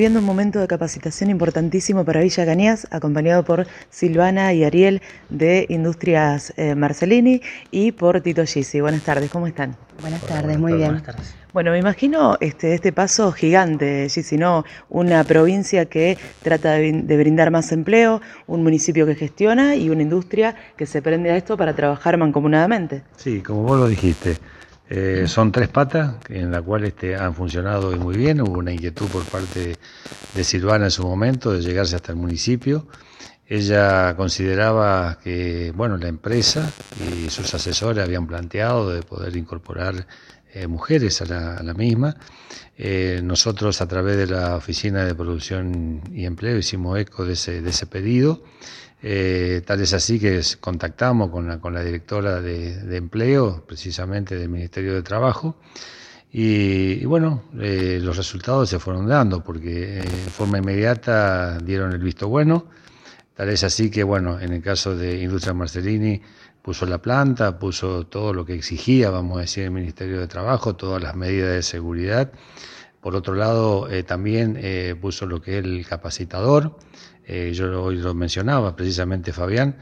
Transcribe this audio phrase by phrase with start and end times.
[0.00, 5.66] Viviendo un momento de capacitación importantísimo para Villa Cañas, acompañado por Silvana y Ariel de
[5.68, 8.80] Industrias eh, Marcelini y por Tito Gisi.
[8.80, 9.76] Buenas tardes, ¿cómo están?
[10.00, 10.92] Buenas tardes, muy bien.
[10.92, 11.34] Buenas tardes.
[11.52, 14.64] Bueno, me imagino este, este paso gigante, Gisi, ¿no?
[14.88, 20.56] Una provincia que trata de brindar más empleo, un municipio que gestiona y una industria
[20.78, 23.02] que se prende a esto para trabajar mancomunadamente.
[23.18, 24.38] Sí, como vos lo dijiste.
[24.92, 28.40] Eh, son tres patas en las cuales este, han funcionado muy bien.
[28.40, 29.76] Hubo una inquietud por parte
[30.34, 32.88] de Silvana en su momento de llegarse hasta el municipio.
[33.46, 36.68] Ella consideraba que bueno, la empresa
[37.00, 40.06] y sus asesores habían planteado de poder incorporar
[40.52, 42.16] eh, mujeres a la, misma.
[42.76, 47.60] Eh, nosotros a través de la Oficina de Producción y Empleo hicimos eco de ese,
[47.60, 48.42] de ese pedido.
[49.02, 54.50] Eh, tal es así que contactamos con la, con la directora de, empleo, precisamente del
[54.50, 55.56] Ministerio de Trabajo,
[56.32, 61.98] y, bueno, eh, los resultados se fueron dando, porque eh, en forma inmediata dieron el
[61.98, 62.66] visto bueno.
[63.34, 66.22] Tal es así que, bueno, en el caso de Industria Marcelini,
[66.70, 70.76] puso la planta, puso todo lo que exigía, vamos a decir, el Ministerio de Trabajo,
[70.76, 72.30] todas las medidas de seguridad.
[73.00, 74.56] Por otro lado, también
[75.00, 76.76] puso lo que es el capacitador,
[77.32, 79.76] eh, yo hoy lo mencionaba precisamente Fabián,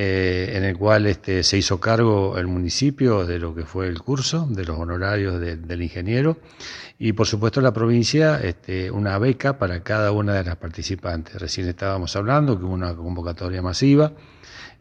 [0.00, 3.98] eh, en el cual este, se hizo cargo el municipio de lo que fue el
[3.98, 6.36] curso, de los honorarios del ingeniero,
[7.00, 11.34] y por supuesto la provincia este, una beca para cada una de las participantes.
[11.40, 14.12] Recién estábamos hablando que hubo una convocatoria masiva.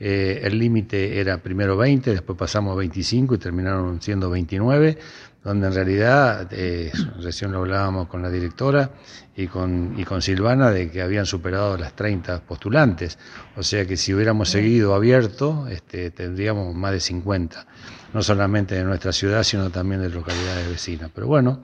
[0.00, 4.98] Eh, el límite era primero 20, después pasamos a 25 y terminaron siendo 29,
[5.44, 8.90] donde en realidad, eh, recién lo hablábamos con la directora
[9.36, 13.18] y con, y con Silvana, de que habían superado las 30 postulantes.
[13.54, 17.66] O sea que si hubiéramos seguido abierto, este, tendríamos más de 50,
[18.14, 21.10] no solamente de nuestra ciudad, sino también de localidades vecinas.
[21.14, 21.60] Pero bueno,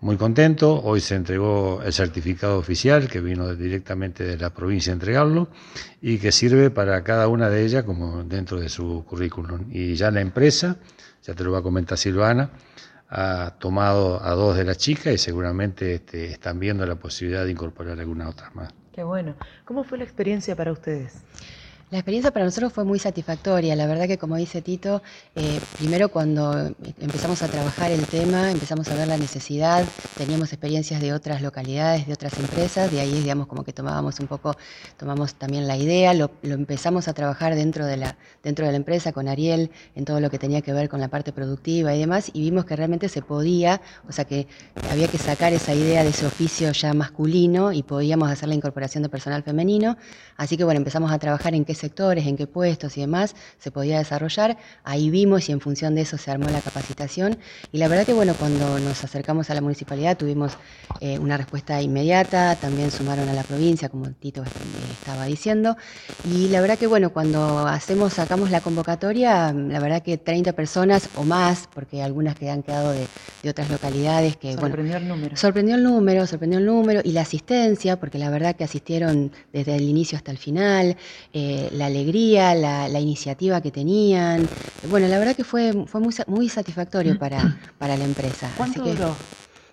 [0.00, 0.82] muy contento.
[0.82, 5.48] Hoy se entregó el certificado oficial que vino directamente de la provincia a entregarlo
[6.02, 9.66] y que sirve para cada una de ellas como dentro de su currículum.
[9.70, 10.78] Y ya la empresa,
[11.22, 12.50] ya te lo va a comentar Silvana,
[13.10, 17.50] ha tomado a dos de las chicas y seguramente este, están viendo la posibilidad de
[17.50, 18.72] incorporar alguna otra más.
[18.92, 19.34] Qué bueno.
[19.64, 21.24] ¿Cómo fue la experiencia para ustedes?
[21.90, 23.74] La experiencia para nosotros fue muy satisfactoria.
[23.74, 25.02] La verdad que, como dice Tito,
[25.34, 29.84] eh, primero cuando empezamos a trabajar el tema, empezamos a ver la necesidad,
[30.16, 34.28] teníamos experiencias de otras localidades, de otras empresas, de ahí, digamos, como que tomábamos un
[34.28, 34.54] poco,
[34.98, 39.10] tomamos también la idea, lo, empezamos a trabajar dentro de, la, dentro de la empresa
[39.10, 42.30] con Ariel en todo lo que tenía que ver con la parte productiva y demás,
[42.32, 44.46] y vimos que realmente se podía, o sea, que
[44.92, 49.02] había que sacar esa idea de ese oficio ya masculino y podíamos hacer la incorporación
[49.02, 49.96] de personal femenino.
[50.36, 53.70] Así que, bueno, empezamos a trabajar en qué sectores, en qué puestos y demás se
[53.70, 54.56] podía desarrollar.
[54.84, 57.38] Ahí vimos y en función de eso se armó la capacitación.
[57.72, 60.52] Y la verdad que bueno, cuando nos acercamos a la municipalidad tuvimos
[61.00, 64.42] eh, una respuesta inmediata, también sumaron a la provincia, como Tito
[64.92, 65.76] estaba diciendo.
[66.30, 71.08] Y la verdad que bueno, cuando hacemos, sacamos la convocatoria, la verdad que 30 personas
[71.16, 73.06] o más, porque algunas que han quedado de,
[73.48, 75.36] otras localidades que sorprendió el número.
[75.36, 79.76] Sorprendió el número, sorprendió el número y la asistencia, porque la verdad que asistieron desde
[79.76, 80.96] el inicio hasta el final.
[81.32, 84.48] Eh, la alegría, la, iniciativa que tenían.
[84.88, 88.50] Bueno, la verdad que fue, fue muy, muy satisfactorio para, para la empresa.
[88.56, 89.14] ¿Cuánto duró?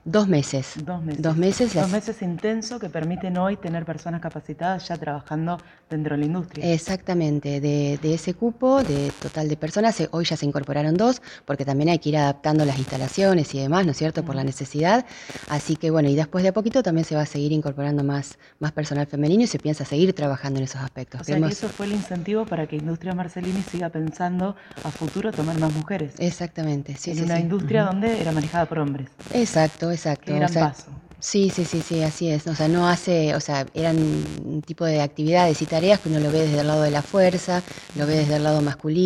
[0.07, 0.75] Dos meses.
[0.85, 1.22] Dos meses.
[1.22, 5.57] Dos meses, Dos meses intensos que permiten hoy tener personas capacitadas ya trabajando
[5.90, 6.73] dentro de la industria.
[6.73, 11.90] Exactamente, de, ese cupo, de total de personas, hoy ya se incorporaron dos, porque también
[11.90, 15.06] hay que ir adaptando las instalaciones y demás, ¿no es cierto?, por la necesidad.
[15.50, 18.38] Así que bueno, y después de a poquito también se va a seguir incorporando más,
[18.59, 21.19] más personal femenino y se piensa seguir trabajando en esos aspectos.
[21.19, 25.34] O sea, que eso fue el incentivo para que Industria Marcelini siga pensando a futuro
[25.34, 26.13] tomar más mujeres.
[26.18, 27.12] Exactamente, sí.
[27.12, 29.09] En una industria donde era manejada por hombres.
[29.34, 30.34] Exacto, exacto.
[30.35, 30.91] gran paso.
[31.19, 32.46] Sí, sí, sí, sí, así es.
[32.47, 36.19] O sea, no hace, o sea, eran un tipo de actividades y tareas que uno
[36.19, 37.63] lo ve desde el lado de la fuerza,
[37.94, 38.96] lo ve desde el lado masculino.